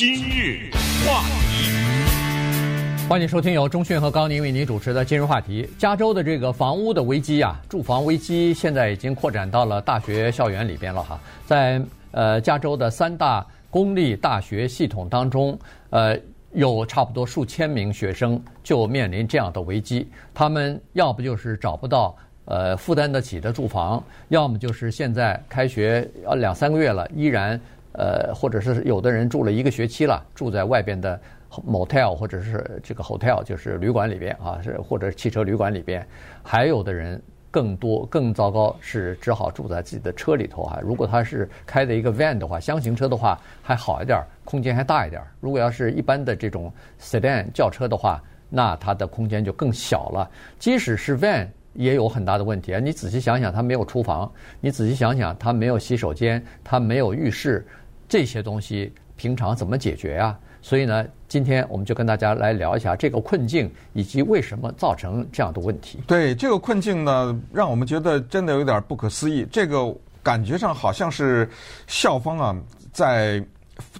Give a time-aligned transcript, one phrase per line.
[0.00, 0.70] 今日
[1.06, 1.20] 话
[1.50, 5.68] 题，欢迎收听由中讯和高宁为您主持的今日话题。
[5.76, 11.20] 加州的这个房屋的危机啊，住房危机现在已经扩展到了大学校园里边了哈。
[11.44, 11.82] 在
[12.12, 15.58] 呃加州的三大公立大学系统当中，
[15.90, 16.18] 呃
[16.54, 22.16] 有差不多数千名学生就面临这样的危机，他们要不就是找不到。
[22.46, 27.60] 呃，负担得起的住房，要么就是现在开学要两三个月了，依然
[27.92, 31.20] 呃，或者是有的人住了一个学期了，住在外边的
[31.66, 36.06] motel 或者是这个 hotel，就是旅馆里边啊，是或者汽车旅馆里边，
[36.42, 40.78] 还有的人更多更糟糕，是只好住在自己的车里头啊。
[40.82, 45.20] 如果他是开的一个 van 的话，厢型车的话还好一点，空间还大一点。
[45.40, 50.30] 如果要是一般的这种 sedan 轿车的话，那它的空间就更小了。
[50.58, 51.48] 即使是 van。
[51.74, 52.80] 也有很大的问题啊！
[52.80, 54.28] 你仔细想想，它没有厨房；
[54.60, 57.64] 你仔细想想，它没有洗手间，它没有浴室，
[58.08, 60.36] 这些东西平常怎么解决呀？
[60.60, 66.00] 所以呢，今天我们就跟大家来聊一下这个困境以及为什么造成这样的问题。
[66.06, 69.46] 对，这个困境呢，让我们觉得真的有点不可思议。
[69.50, 71.48] 这个感觉上好像是
[71.86, 72.56] 校方啊，
[72.92, 73.42] 在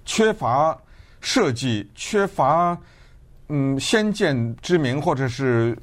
[0.04, 0.76] 缺乏
[1.20, 2.76] 设计、缺乏
[3.48, 5.78] 嗯先见之明，或者是。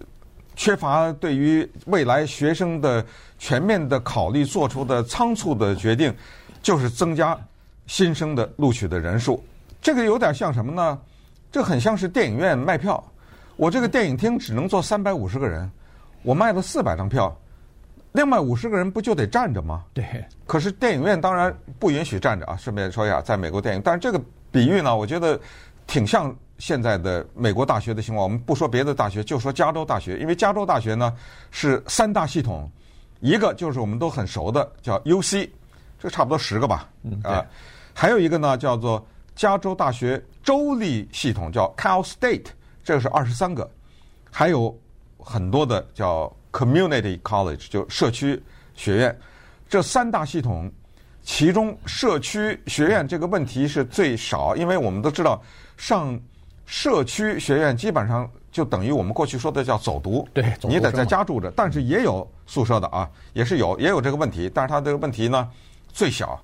[0.58, 3.06] 缺乏对于未来学生的
[3.38, 6.14] 全面的考虑做出的仓促的决定，
[6.64, 7.40] 就是增加
[7.86, 9.42] 新生的录取的人数。
[9.80, 11.00] 这个有点像什么呢？
[11.52, 13.02] 这很像是电影院卖票。
[13.56, 15.72] 我这个电影厅只能坐三百五十个人，
[16.24, 17.34] 我卖了四百张票，
[18.14, 19.84] 另外五十个人不就得站着吗？
[19.94, 20.04] 对。
[20.48, 22.58] 可是电影院当然不允许站着啊。
[22.58, 24.20] 顺便说一下，在美国电影，但是这个
[24.52, 25.40] 比喻呢，我觉得
[25.86, 26.36] 挺像。
[26.60, 30.18] 现在的美国大学的情况，我们不说别的大学，就说加州大学。
[30.18, 31.14] 因为加州大学呢
[31.52, 32.68] 是三大系统，
[33.20, 35.48] 一个就是我们都很熟的叫 UC，
[36.00, 36.90] 这差不多十个吧，
[37.24, 37.46] 啊，
[37.94, 42.48] 还有一个呢叫做加州大学州立系统，叫 Cal State，
[42.84, 43.70] 这个是二十三个，
[44.32, 44.76] 还有
[45.20, 48.42] 很多的叫 Community College，就社区
[48.74, 49.20] 学院。
[49.70, 50.72] 这三大系统，
[51.22, 55.40] 其中社区学院这个问题是最少，因为我们都知道
[55.78, 56.20] 上。
[56.68, 65.50] 社区学院基本上就等于我们过去说的叫走读，对，你得在家住着，但是也有宿舍的啊，也是有，也有这个问题，但是它这个问题呢
[65.94, 66.38] 最小，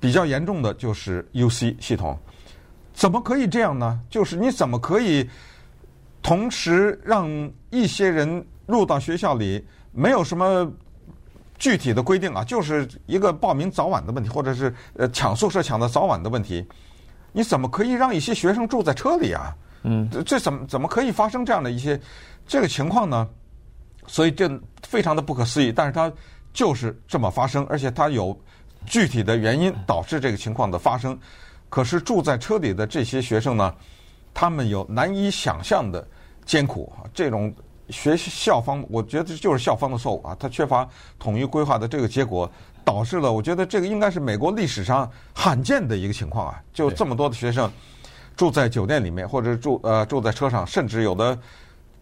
[0.00, 2.18] 比较严重的就是 UC 系统，
[2.92, 4.00] 怎么可以这样呢？
[4.10, 5.30] 就是你怎么可以
[6.20, 7.28] 同时让
[7.70, 10.68] 一些人入到学校里，没有什么
[11.58, 16.66] 具体的规定啊，就是一个报名早晚的问题，或者是呃抢宿舍抢的早晚的问题。
[17.36, 19.52] 你怎么可以让一些学生住在车里啊？
[19.82, 22.00] 嗯，这怎么怎么可以发生这样的一些
[22.46, 23.28] 这个情况呢？
[24.06, 24.48] 所以这
[24.86, 26.10] 非常的不可思议，但是它
[26.52, 28.38] 就是这么发生，而且它有
[28.86, 31.18] 具体的原因导致这个情况的发生。
[31.68, 33.74] 可是住在车里的这些学生呢，
[34.32, 36.06] 他们有难以想象的
[36.44, 37.02] 艰苦啊！
[37.12, 37.52] 这种
[37.88, 42.50] 学校方，我觉得就是校方的错误啊，他缺乏统一规划的这个结果。
[42.86, 46.62] 导致了，我觉得这个应该是美国历史上罕见的一个情况啊！
[46.70, 47.72] 就这么多的学生
[48.36, 51.38] 住在酒店里面，或者住呃住在车上，甚至有的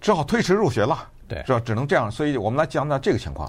[0.01, 0.99] 只好推迟入学了，
[1.29, 1.61] 对，是吧？
[1.65, 2.11] 只能这样。
[2.11, 3.49] 所以我们来讲讲这个情况。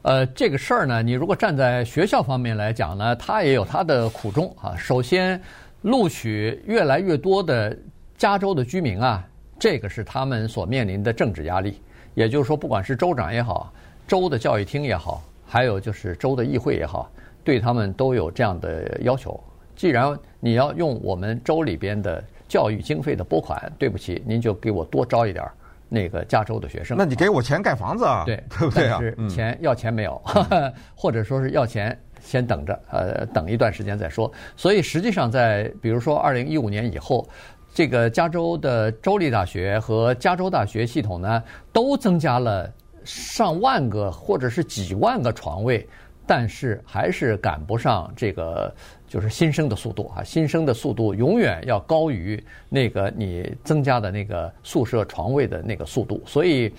[0.00, 4.74] 呃，这个事儿呢，你如果站在学校方面来讲呢，他也有他的苦衷啊。
[4.74, 5.38] 首先，
[5.82, 7.76] 录取越来越多的
[8.16, 9.22] 加州的居民啊，
[9.60, 11.80] 这个是他们所面临的政治压力。
[12.14, 13.72] 也就是说，不管是州长也好，
[14.08, 15.22] 州的教育厅也好。
[15.52, 17.10] 还有就是州的议会也好，
[17.42, 19.38] 对他们都有这样的要求。
[19.74, 25.44] 既然你要用我们州里边的教育经费的拨款，对不起，您就给我多招一点
[25.88, 26.96] 那个加州的学生。
[26.96, 28.22] 那你给我钱盖房子啊？
[28.24, 29.00] 对，对不对啊？
[29.00, 30.22] 但是钱要钱没有，
[30.94, 34.30] 或者说是要钱先等着，呃，等一段时间再说。
[34.56, 37.28] 所以实际上在比如说二零一五年以后，
[37.72, 41.42] 这个加州的州立大学和加州大学系统呢，
[41.72, 42.72] 都增加了。
[43.02, 45.88] 上万个或者是几万个床位，
[46.26, 48.72] 但是还是赶不上这个
[49.08, 50.22] 就是新生的速度啊！
[50.22, 56.70] 新生的速度永远要高于那个你增加的那个宿舍床位的那个速度，所以，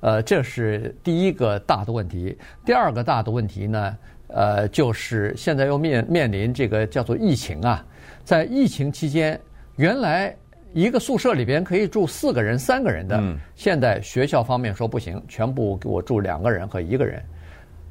[0.00, 2.36] 呃，这是第一个大的问题。
[2.62, 3.96] 第二个大的问题呢，
[4.28, 7.82] 呃，就是现在又面面临这个叫做疫情啊，
[8.22, 9.40] 在疫情期间，
[9.80, 10.36] 原来。
[10.72, 13.20] 一个宿舍里边可以住四个人、三个人的，
[13.56, 17.20] 现在学校方面说不行，全部给我住两个人和一个人。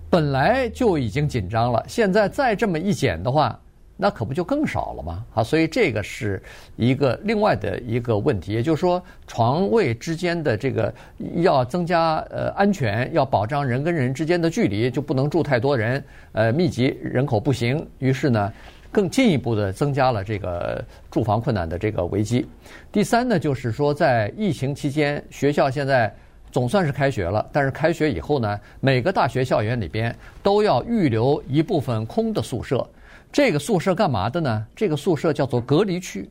[0.09, 3.59] 本来就已经紧张了，现在再这么一减的话，
[3.97, 5.25] 那可不就更少了吗？
[5.33, 6.41] 啊，所以这个是
[6.77, 10.93] 一个另外的一个问题，也就是说，床位之间的这个
[11.41, 16.01] 要增加呃安全，要保障人跟人之间的距离，就不能住太多人，
[16.31, 17.85] 呃，密集人口不行。
[17.97, 18.53] 于是呢。
[18.91, 22.47] 更进一步的增加了这个住房困难的这个危机。
[22.91, 26.13] 第三呢，就是说在疫情期间，学校现在
[26.51, 32.87] 总算是开学了，但是开学以后呢，每个大学校园里边都要预留一部分空的宿舍。
[33.31, 34.65] 这个宿舍干嘛的呢？
[34.75, 36.27] 这个宿舍叫做隔离区。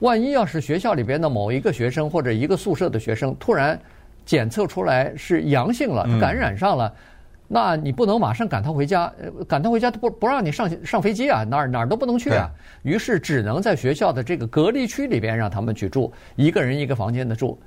[0.00, 3.80] 万一要是学校里边的某一个学生或者一个宿舍的学生突然
[4.26, 6.92] 检测出来是阳性了，感染上了，
[7.54, 9.12] 那你不能马上赶他回家，
[9.46, 12.50] 赶他回家他不不让你上上飞机啊，哪儿哪儿都不能去啊。
[12.82, 17.60] 于是只能在学校的这个隔离区里边让他们去住，一个人一个房间的住。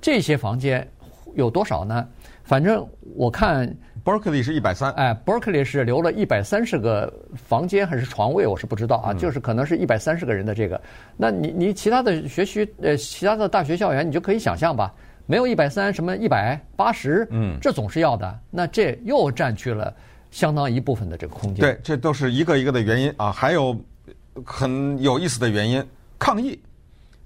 [0.00, 0.86] 这些房间
[1.34, 2.06] 有多少呢？
[2.44, 2.86] 反正
[3.16, 3.68] 我看。
[4.04, 10.80] Berkeley 是一百三，哎，Berkeley 是留了一百三十个房间还是床位，我是不知道啊，就是可能是一百三十个人的这个。
[11.16, 14.92] 那你你其他的学区呃，其他的大学校园，你就可以想象吧，
[15.32, 18.38] 没有一百三，什么一百八十，嗯，这总是要的。
[18.50, 19.90] 那这又占据了
[20.30, 21.62] 相当一部分的这个空间。
[21.62, 23.74] 对，这都是一个一个的原因啊，还有
[24.44, 25.82] 很有意思的原因，
[26.18, 26.60] 抗议，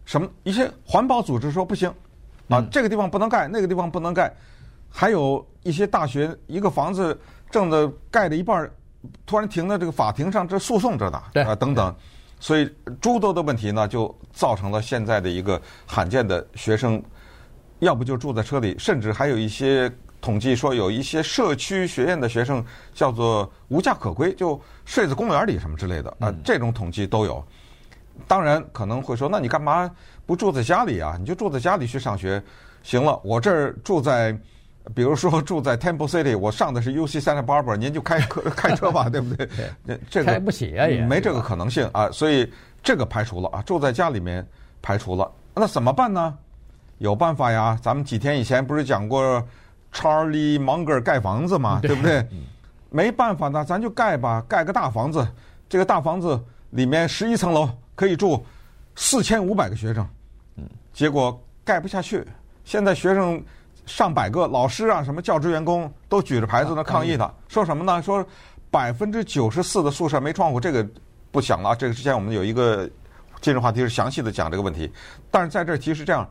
[0.04, 1.92] 什么一些环保组织说不行，
[2.48, 4.32] 啊，这个地方不能盖，那个地方不能盖。
[4.88, 7.18] 还有一些大学，一个房子
[7.50, 8.70] 正的盖的一半，
[9.26, 11.92] 突然停在这个法庭上，这诉讼着呢，对啊等等，
[12.38, 17.02] 所以诸多的问题呢，就造成了现在的一个罕见的学生，
[17.81, 19.90] 要不就住在车里，甚至还有一些
[20.20, 22.64] 统计说，有一些社区学院的学生
[22.94, 27.44] 叫做无家可归，就睡在公园里什么之类的啊，这种统计都有。
[28.26, 29.90] 当然可能会说，那你干嘛
[30.25, 31.17] 不住在家里啊？
[31.19, 32.43] 你就住在家里去上学，
[32.82, 34.37] 行了，我这儿住在。
[34.94, 39.49] 比如说住在 Temple City，我上的是 UC Santa Barbara，您就开车开车吧，对不对？
[40.08, 42.49] 这个开不起啊，也没这个可能性啊，所以
[42.84, 44.46] 这个排除了啊，住在家里面
[44.81, 45.28] 排除了。
[45.56, 46.38] 那怎么办呢？
[46.98, 49.43] 有办法呀，咱们几天以前不是讲过
[49.93, 52.26] Charlie Munger 盖房子嘛，对不对？
[52.90, 55.26] 没办法呢，咱就盖吧，盖个大房子。
[55.69, 58.44] 这个大房子里面十一层楼，可以住
[58.94, 60.06] 四千五百个学生。
[60.56, 62.25] 嗯，结果盖不下去，
[62.64, 63.42] 现在学生。
[63.87, 68.02] 上百个老师啊，什么教职员工都举着牌子呢抗议的，说什么呢？
[68.02, 68.26] 说
[68.69, 70.84] 百分之九十四的宿舍没窗户，这个
[71.31, 71.72] 不讲了。
[71.76, 72.90] 这个之前我们有一个
[73.40, 74.92] 今日话题是详细的讲这个问题，
[75.31, 76.28] 但是在这儿其实这样，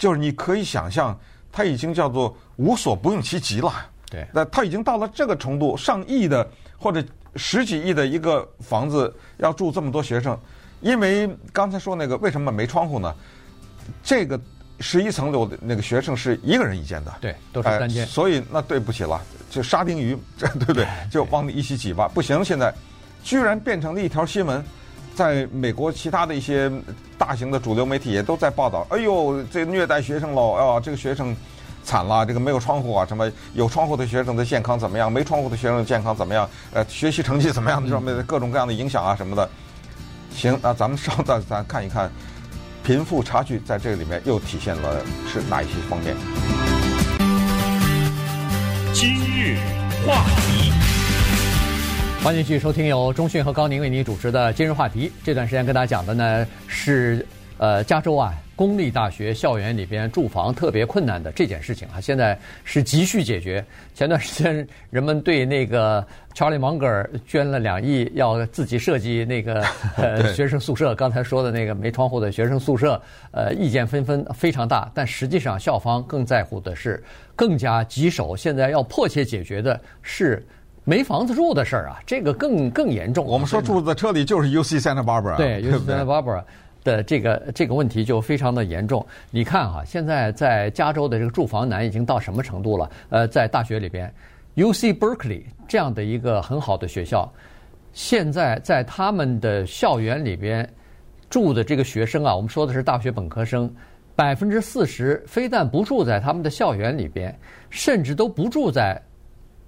[0.00, 1.16] 就是你可以想象，
[1.52, 3.72] 它已经叫做无所不用其极了。
[4.10, 6.44] 对，那它已经到了这个程度，上亿的
[6.76, 7.04] 或者
[7.36, 10.36] 十几亿的一个房子要住这么多学生，
[10.80, 13.14] 因为刚才说那个为什么没窗户呢？
[14.02, 14.40] 这个。
[14.82, 19.20] 十一层楼的那个学生是一个人一间的，对，都是单间，所以那对不起了，
[19.50, 20.88] 就沙丁鱼，这 对不对？
[21.10, 22.08] 就往里一起挤吧。
[22.08, 22.72] 不行，现在
[23.22, 24.64] 居然变成了一条新闻，
[25.20, 26.72] 在美国其他的一些
[27.18, 28.86] 大型的主流媒体也都在报道。
[28.88, 30.52] 哎呦，这虐待学生喽！
[30.52, 31.36] 啊，这个学生
[31.84, 35.12] 惨了，这个没有窗户啊，什么有窗户的学生的健康怎么样？
[35.12, 36.48] 没窗户的学生的健康怎么样？
[36.72, 37.86] 呃，学习成绩怎么样？
[37.86, 39.46] 上面的各种各样的影响啊什么的。
[40.34, 42.10] 行，那咱们稍等，咱看一看。
[42.82, 46.16] 贫富差距在这个里面又体现了是哪一些方面？
[48.94, 49.58] 今日
[50.06, 50.72] 话题，
[52.22, 55.08] 欢迎继续收听由中讯和高宁为您主持的《今日话题》。
[55.24, 57.24] 这段时间跟大家讲的呢是
[57.56, 58.34] 呃加州啊。
[58.54, 63.64] 公立大学校园里边住房特别困难的这件事情啊，现在是急需解决。
[63.94, 69.64] 前段时间人们对那个 Charlie Munger 捐了两亿，要自己设计那个
[69.96, 73.00] 呃学生宿舍，刚才说的那个没窗户的学生宿舍，
[73.30, 74.92] 呃，意见纷纷非常大。
[74.92, 77.02] 但实际上校方更在乎的是
[77.34, 80.46] 更加棘手，现在要迫切解决的是
[80.84, 83.24] 没房子住的事儿啊，这个更更严重。
[83.24, 86.42] 我们说住在车里就是 UC Santa Barbara，对，UC Santa Barbara。
[86.82, 89.06] 的这个这个问题就非常的严重。
[89.30, 92.90] 你看哈，现在在加州的这个住房难已经到什么程度了？
[93.10, 94.10] 呃，在大学里边
[94.56, 97.30] ，UC Berkeley 这样的一个很好的学校，
[97.92, 100.66] 现在在他们的校园里边
[101.28, 103.70] 住的这个学生啊，我们说的是大学本科生，
[104.16, 108.98] 百分之四十非但不住在他们的校园里边，甚至都不住在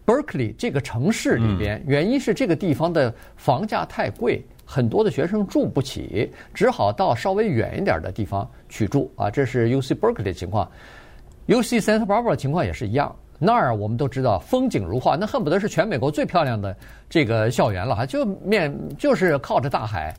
[0.06, 1.82] Berkeley 这个城市里边。
[1.86, 4.44] 原因是这个地方的房价太贵。
[4.64, 9.28] 很多的学生住不起，只好到稍微远一点的地方去住啊。
[9.28, 10.70] 这是 UC Berkeley 的情况
[11.46, 13.14] ，UC Santa Barbara 情况也是一样。
[13.38, 16.74] 那儿我们都知道风景如画，那恨不得是全美国最漂亮的
[17.10, 18.06] 这个校园了哈。
[18.06, 20.14] 就面就是靠着大海，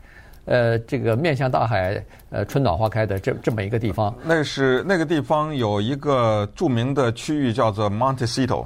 [0.45, 4.13] 呃，这个面向大海，呃，春暖花开的这这么一个地方。
[4.23, 8.65] 那是那个地方有一个著名的区域叫做 Montecito。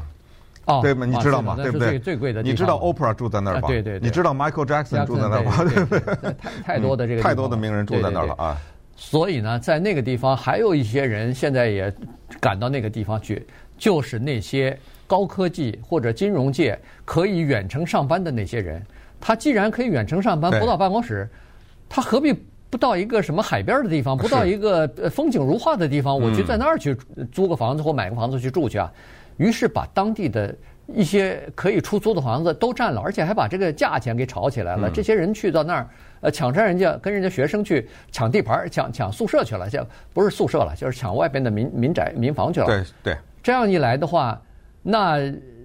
[0.67, 1.05] 哦，对吗？
[1.05, 1.55] 你知道吗？
[1.55, 1.97] 对不对？
[1.97, 3.67] 最贵的，你知道 Oprah 住在那儿吧？
[3.67, 3.99] 对对。
[3.99, 5.63] 你知道 Michael Jackson 住在那儿吧？
[5.63, 6.33] 对对 对。
[6.41, 8.57] 太太多的这个太多的名人住在那儿了啊！
[8.95, 11.93] 所以呢，在那个地方还有一些人现在也
[12.39, 13.45] 赶到那个地方去，
[13.77, 18.81] 就是那些高科技或者金融界可以远程上班的那些人，
[19.21, 21.29] 他既然可以远程上班，不到办公室，
[21.87, 22.33] 他何必
[22.69, 26.97] 不到一个什么海边的地方，不到一个呃风景如画的地方，我去在那儿去
[27.31, 28.91] 租个房子或买个房子去住去啊？
[29.37, 30.53] 于是把当地的
[30.87, 34.89] 一些可以出租的房子都占了，而且还把这个价钱给炒起来了。
[34.89, 35.89] 这些人去到那儿，
[36.21, 42.65] 呃，抢占人家跟人家学生去抢地盘、抢抢宿舍去了，这不是宿舍了，就是抢外边的民民宅、民房去了。
[42.65, 44.41] 对对，这样一来的话，
[44.81, 45.19] 那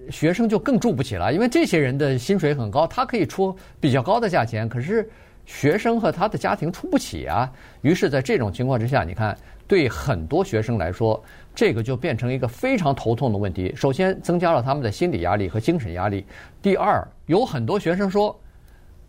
[0.09, 5.09] 学生就更住不起了，因为这些人的薪水很高，他可以出比较高的价钱，可是
[5.45, 7.49] 学生和他的家庭出不起啊。
[7.81, 11.23] 于是，在这种情况之下，你看，对很多学生来说，
[11.55, 13.73] 这个就变成一个非常头痛的问题。
[13.75, 16.23] 首先，增加了他们的心理压力和精神压力；
[16.61, 18.39] 第二，有很多学生说，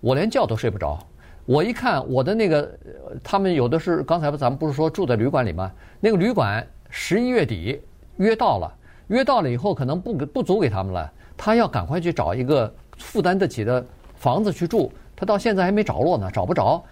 [0.00, 0.98] 我连觉都睡不着。
[1.46, 2.78] 我一看我的那个，
[3.22, 5.70] 他们有的是刚才咱们不是说住在旅馆里吗？
[6.00, 7.80] 那个旅馆十一月底
[8.16, 8.72] 约到了。
[9.08, 13.84] 约到了以后，可能不不租给他们了，他要赶快去找一个负担得起的
[14.16, 14.90] 房子去住。
[15.14, 16.82] 他到现在还没着落呢，找不着，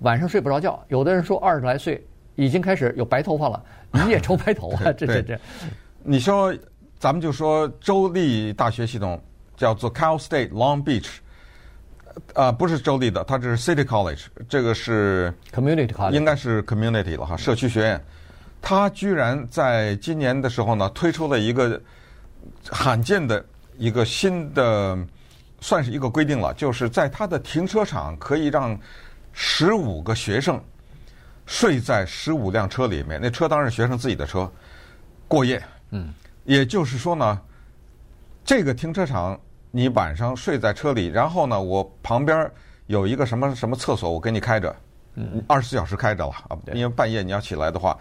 [0.00, 0.82] 晚上睡不着觉。
[0.88, 2.04] 有的人说二十来岁
[2.36, 3.62] 已经开始有白头发了，
[4.06, 4.92] 一夜愁白头啊！
[4.92, 5.38] 这这这，
[6.02, 6.54] 你说
[6.98, 9.20] 咱们就说州立大学系统
[9.56, 11.08] 叫做 Cal State Long Beach，
[12.34, 18.02] 呃，不是州立的，它这是 City College，这个是 Community College，应该是 Community 了哈，社区学院。
[18.62, 21.80] 它居然在今年的时候呢，推出了一个
[22.70, 23.44] 罕见的
[23.78, 24.98] 一个新的，
[25.60, 28.78] 算是一个规定了，就是在它的停车场可以让
[29.32, 30.60] 十五个学生
[31.46, 34.50] 睡在十五辆车里面，那车当然是学生自己的车，
[35.26, 35.62] 过夜。
[35.90, 36.12] 嗯，
[36.44, 37.40] 也就是说呢，
[38.44, 42.50] 这个停车场你晚上睡在车里，然后呢，我旁边
[42.86, 44.76] 有一个什么什么厕所，我给你开着，
[45.14, 47.96] 嗯，二十四小时开着了啊，因为半夜你要起来的话。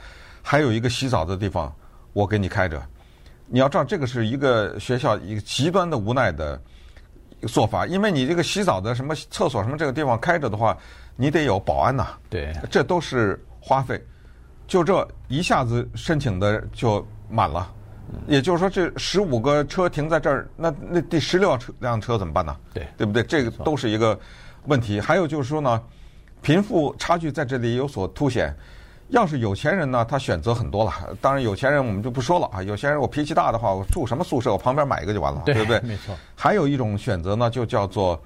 [0.48, 1.76] 还有一个洗澡的地方，
[2.14, 2.80] 我给你开着。
[3.48, 6.62] 你要知道，这个是一个学校一个极端的无奈的
[7.48, 10.78] 做法，因为你这个洗澡的什么厕所什么这个地方开着的话，
[11.16, 12.08] 你得有保安呐。
[12.30, 14.02] 对，这都是花费。
[14.68, 17.72] 就这一下子申请的就满了，
[18.28, 22.56] 也就是说，这十五个车停在这儿，那那第十六辆车怎么办呢？
[22.74, 23.22] 对，对不对？
[23.24, 24.20] 这个都是一个
[24.66, 25.00] 问题。
[25.00, 25.82] 还有就是说呢，
[26.42, 28.56] 贫富差距在这里有所凸显。
[29.10, 30.92] 要是有钱人呢，他选择很多了。
[31.22, 32.64] 当然，有钱人我们就不说了啊。
[32.64, 35.80] 有钱人我脾气大的话，我住什么宿舍，我旁边买一个就完了，对，对不对？
[35.82, 36.16] 没错。
[36.36, 38.20] 还有一种选择呢，就叫做，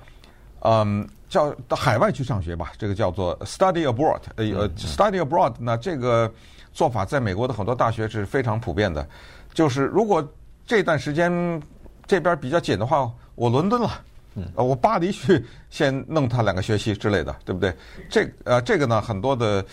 [0.61, 2.71] 嗯，叫到海外去上学吧。
[2.77, 4.19] 这个叫做 study abroad。
[4.35, 6.29] 呃、study abroad 呢，这个
[6.73, 9.07] 做法在美国的很多大学是非常普遍的。
[9.53, 10.27] 就是如果
[10.65, 11.61] 这段时间
[12.05, 14.01] 这边比较紧的话，我伦敦了。
[14.35, 17.73] 嗯，我巴黎去先弄他两个学期之类的，对不对？
[18.07, 19.65] 这呃，这个呢，很多的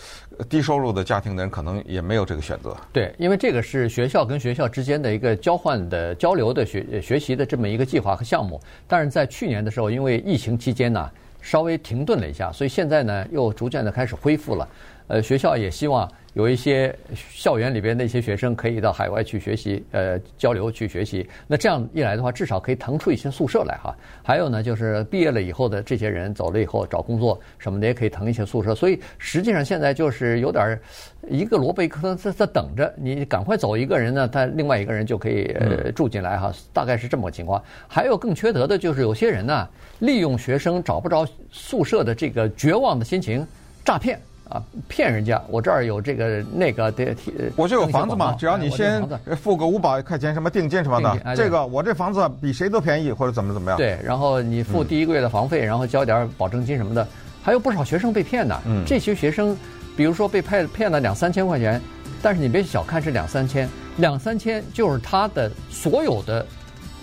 [0.49, 2.75] 低收入的家庭的人可能也没有这个选择。
[2.91, 8.59] 对，因为这个是学校跟学校之间的一个交换的交流的学学习的这么一个计划和项目。
[8.87, 11.07] 但是在去年的时候，因为疫情期间呢，
[11.41, 14.67] 稍微停顿了一下，所以现在呢又逐渐的开始恢复了。
[15.07, 16.09] 呃，学校也希望。
[16.37, 16.95] 有一些
[17.31, 21.27] 校园里边的一些学生可以到海外去学习，呃，交流去学习。
[21.47, 23.95] 那这样一来的话，至少可以腾出一些宿舍来哈。
[24.21, 28.75] 还有呢，就是毕业了以后的这些人走了以后找工作什么的，也可以腾一些宿舍。
[28.75, 30.79] 所以实际上现在就是有点
[31.27, 36.53] 一个萝卜一颗在在等着你，赶快走一个人呢，他另外一个人就可以呃住进来哈。
[36.71, 37.59] 大概是这么个情况。
[37.87, 39.67] 还有更缺德的就是有些人呢，
[39.97, 43.43] 利用学生找不着宿舍的这个绝望的心情
[43.83, 44.19] 诈骗。
[44.49, 45.41] 啊，骗人家！
[45.49, 47.15] 我这儿有这个那个的，
[47.55, 49.05] 我就有房子嘛，只要你先
[49.41, 53.77] 付个五百块钱什么定金什么的，这个我这房子比谁都便宜，或者怎么怎么样。
[53.77, 57.05] 对，然后你付第一个月的房费，然后交点保证金什么的，
[57.43, 58.57] 还有不少学生被骗的。
[58.65, 59.57] 嗯，这些学生，
[59.97, 61.81] 比如说被骗骗了两三千块钱，
[62.21, 66.45] 但是你别小看是两三千，两三千就是他的所有的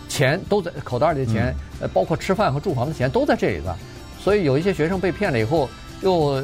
[0.08, 3.76] 钱都在口袋里的钱，呃，包括吃饭和住房的钱都在这里了。
[4.18, 5.68] 所以有一些学生被骗了以后。
[6.00, 6.42] 又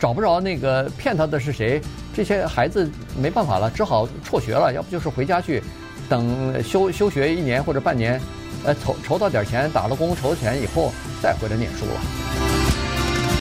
[0.00, 1.80] 找不着那个骗他的是谁，
[2.14, 2.90] 这些孩子
[3.20, 5.62] 没办法了，只好辍学了，要不就是回家去，
[6.08, 8.20] 等休休学一年或者半年，
[8.64, 10.92] 呃，筹筹到点钱，打了工筹钱以后
[11.22, 12.51] 再回来念书了。